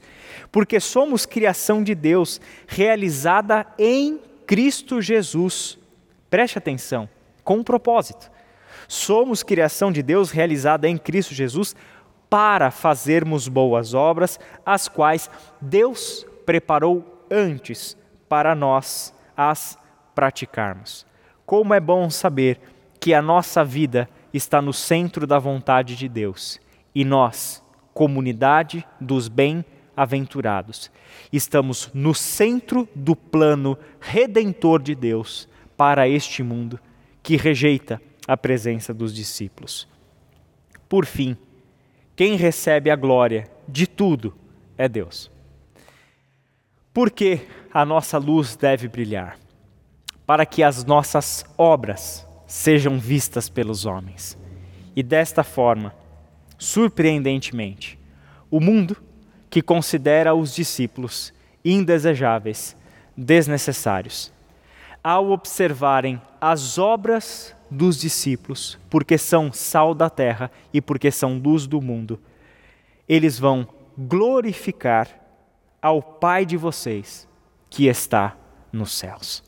[0.51, 5.77] Porque somos criação de Deus, realizada em Cristo Jesus.
[6.29, 7.09] Preste atenção,
[7.43, 8.29] com um propósito.
[8.87, 11.75] Somos criação de Deus realizada em Cristo Jesus
[12.29, 15.29] para fazermos boas obras, as quais
[15.61, 19.77] Deus preparou antes para nós as
[20.13, 21.05] praticarmos.
[21.45, 22.59] Como é bom saber
[22.99, 26.59] que a nossa vida está no centro da vontade de Deus
[26.93, 29.63] e nós, comunidade dos bem
[29.95, 30.91] aventurados.
[31.31, 36.79] Estamos no centro do plano redentor de Deus para este mundo
[37.21, 39.87] que rejeita a presença dos discípulos.
[40.87, 41.37] Por fim,
[42.15, 44.35] quem recebe a glória de tudo
[44.77, 45.31] é Deus.
[46.93, 47.41] Por que
[47.73, 49.37] a nossa luz deve brilhar?
[50.25, 54.37] Para que as nossas obras sejam vistas pelos homens.
[54.95, 55.93] E desta forma,
[56.57, 57.99] surpreendentemente,
[58.49, 58.95] o mundo
[59.55, 61.33] que considera os discípulos
[61.63, 62.75] indesejáveis,
[63.15, 64.29] desnecessários.
[65.01, 71.67] Ao observarem as obras dos discípulos, porque são sal da terra e porque são luz
[71.67, 72.19] do mundo,
[73.07, 73.65] eles vão
[73.97, 75.07] glorificar
[75.81, 77.25] ao Pai de vocês
[77.69, 78.35] que está
[78.73, 79.41] nos céus.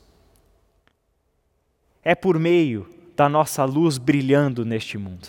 [2.02, 5.28] É por meio da nossa luz brilhando neste mundo.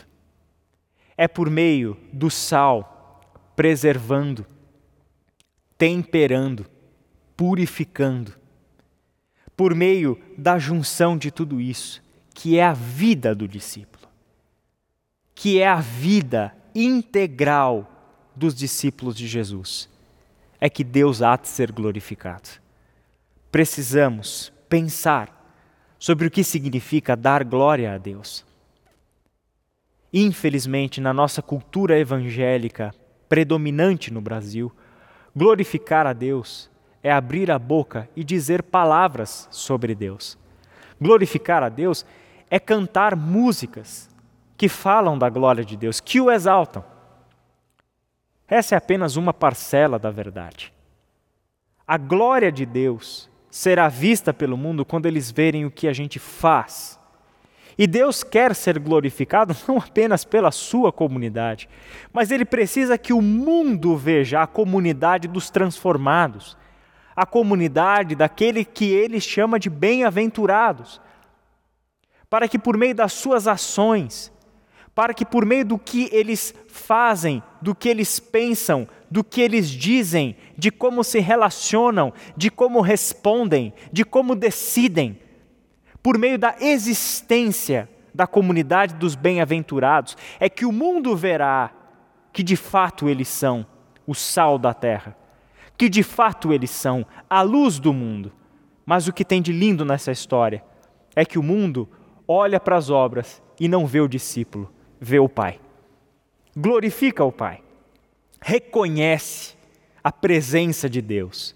[1.17, 3.19] É por meio do sal
[3.57, 4.45] preservando
[5.79, 6.65] temperando,
[7.37, 8.37] purificando,
[9.55, 12.03] por meio da junção de tudo isso,
[12.33, 14.07] que é a vida do discípulo,
[15.33, 17.89] que é a vida integral
[18.35, 19.89] dos discípulos de Jesus,
[20.59, 22.49] é que Deus há de ser glorificado.
[23.49, 25.33] Precisamos pensar
[25.97, 28.45] sobre o que significa dar glória a Deus.
[30.11, 32.93] Infelizmente, na nossa cultura evangélica
[33.29, 34.71] predominante no Brasil,
[35.35, 36.69] Glorificar a Deus
[37.01, 40.37] é abrir a boca e dizer palavras sobre Deus.
[40.99, 42.05] Glorificar a Deus
[42.49, 44.09] é cantar músicas
[44.57, 46.83] que falam da glória de Deus, que o exaltam.
[48.47, 50.73] Essa é apenas uma parcela da verdade.
[51.87, 56.19] A glória de Deus será vista pelo mundo quando eles verem o que a gente
[56.19, 56.98] faz
[57.79, 61.69] e Deus quer ser glorificado não apenas pela sua comunidade,
[62.11, 66.57] mas Ele precisa que o mundo veja a comunidade dos transformados,
[67.15, 70.99] a comunidade daquele que Ele chama de bem-aventurados,
[72.29, 74.29] para que por meio das suas ações,
[74.93, 79.69] para que por meio do que eles fazem, do que eles pensam, do que eles
[79.69, 85.17] dizem, de como se relacionam, de como respondem, de como decidem,
[86.01, 91.71] por meio da existência da comunidade dos bem-aventurados, é que o mundo verá
[92.33, 93.65] que de fato eles são
[94.05, 95.15] o sal da terra,
[95.77, 98.31] que de fato eles são a luz do mundo.
[98.85, 100.63] Mas o que tem de lindo nessa história
[101.15, 101.87] é que o mundo
[102.27, 105.59] olha para as obras e não vê o discípulo, vê o Pai.
[106.55, 107.61] Glorifica o Pai,
[108.41, 109.55] reconhece
[110.03, 111.55] a presença de Deus,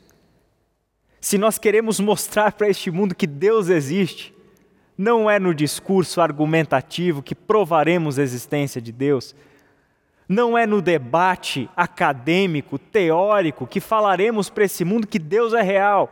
[1.24, 4.36] Se nós queremos mostrar para este mundo que Deus existe,
[4.97, 9.34] não é no discurso argumentativo que provaremos a existência de Deus,
[10.28, 16.11] não é no debate acadêmico, teórico, que falaremos para esse mundo que Deus é real.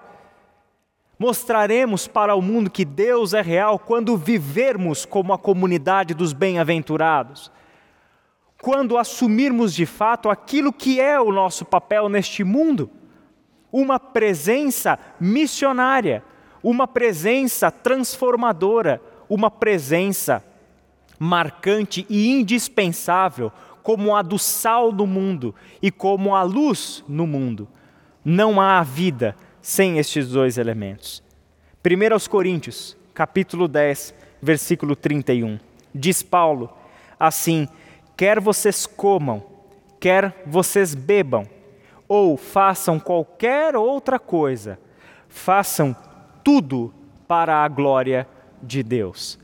[1.20, 7.52] Mostraremos para o mundo que Deus é real quando vivermos como a comunidade dos bem-aventurados.
[8.62, 12.90] Quando assumirmos de fato aquilo que é o nosso papel neste mundo,
[13.72, 16.24] uma presença missionária,
[16.64, 20.44] uma presença transformadora, uma presença
[21.18, 23.52] marcante e indispensável
[23.84, 27.68] como a do sal do mundo e como a luz no mundo.
[28.24, 31.24] Não há vida sem estes dois elementos.
[31.84, 35.60] 1 aos Coríntios, capítulo 10, versículo 31.
[35.94, 36.72] Diz Paulo:
[37.20, 37.68] Assim,
[38.16, 39.44] quer vocês comam,
[40.00, 41.48] quer vocês bebam,
[42.14, 44.78] ou façam qualquer outra coisa,
[45.30, 45.96] façam
[46.44, 46.94] tudo
[47.26, 48.28] para a glória
[48.62, 49.40] de Deus.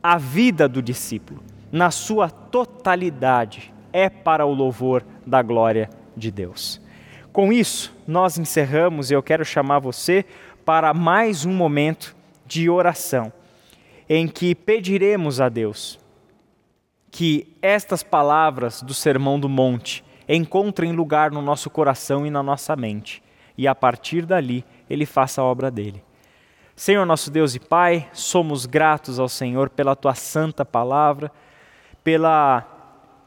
[0.00, 1.42] A vida do discípulo,
[1.72, 6.80] na sua totalidade, é para o louvor da glória de Deus.
[7.32, 10.24] Com isso, nós encerramos e eu quero chamar você
[10.64, 12.14] para mais um momento
[12.46, 13.32] de oração,
[14.08, 15.98] em que pediremos a Deus
[17.10, 22.76] que estas palavras do Sermão do Monte encontrem lugar no nosso coração e na nossa
[22.76, 23.22] mente,
[23.56, 26.02] e a partir dali ele faça a obra dele.
[26.74, 31.30] Senhor nosso Deus e Pai, somos gratos ao Senhor pela tua santa palavra,
[32.02, 32.66] pela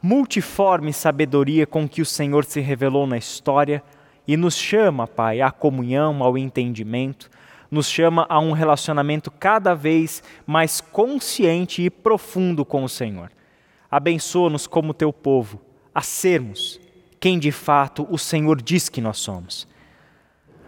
[0.02, 3.82] multiforme sabedoria com que o Senhor se revelou na história
[4.26, 7.30] e nos chama, Pai, à comunhão, ao entendimento,
[7.70, 13.30] nos chama a um relacionamento cada vez mais consciente e profundo com o Senhor.
[13.90, 15.60] Abençoa-nos como teu povo
[15.94, 16.80] a sermos
[17.26, 19.66] quem de fato o Senhor diz que nós somos.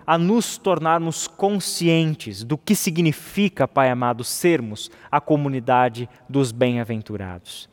[0.05, 7.71] A nos tornarmos conscientes do que significa, Pai amado, sermos a comunidade dos bem-aventurados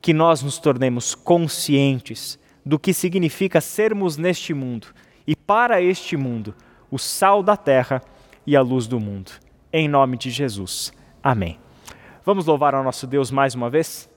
[0.00, 4.86] que nós nos tornemos conscientes do que significa sermos neste mundo
[5.26, 6.54] e para este mundo
[6.90, 8.00] o sal da terra
[8.46, 9.30] e a luz do mundo.
[9.70, 10.90] Em nome de Jesus.
[11.22, 11.58] Amém.
[12.24, 14.10] Vamos louvar ao nosso Deus mais uma vez?